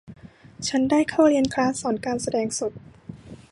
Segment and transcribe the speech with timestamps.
[0.67, 2.71] ฉันได้เข้าเรียนคลาสสอนการแสดงสด